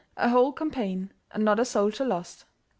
[0.17, 2.45] A whole campaign and not a soldier lost!